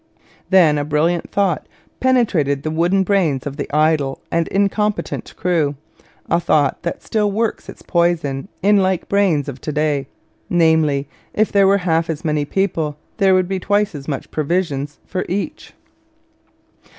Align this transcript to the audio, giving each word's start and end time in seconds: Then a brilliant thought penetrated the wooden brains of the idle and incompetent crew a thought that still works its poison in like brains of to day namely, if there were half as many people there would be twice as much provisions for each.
Then 0.49 0.79
a 0.79 0.83
brilliant 0.83 1.29
thought 1.29 1.67
penetrated 1.99 2.63
the 2.63 2.71
wooden 2.71 3.03
brains 3.03 3.45
of 3.45 3.57
the 3.57 3.69
idle 3.71 4.19
and 4.31 4.47
incompetent 4.47 5.35
crew 5.37 5.75
a 6.27 6.39
thought 6.39 6.81
that 6.81 7.03
still 7.03 7.31
works 7.31 7.69
its 7.69 7.83
poison 7.83 8.47
in 8.63 8.77
like 8.77 9.07
brains 9.07 9.47
of 9.47 9.61
to 9.61 9.71
day 9.71 10.07
namely, 10.49 11.07
if 11.35 11.51
there 11.51 11.67
were 11.67 11.77
half 11.77 12.09
as 12.09 12.25
many 12.25 12.45
people 12.45 12.97
there 13.17 13.35
would 13.35 13.47
be 13.47 13.59
twice 13.59 13.93
as 13.93 14.07
much 14.07 14.31
provisions 14.31 14.97
for 15.05 15.23
each. 15.29 15.73